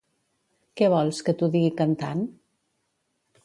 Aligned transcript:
Què 0.81 0.87
vols, 0.93 1.21
que 1.27 1.37
t'ho 1.41 1.51
digui 1.57 1.71
cantant? 1.85 2.27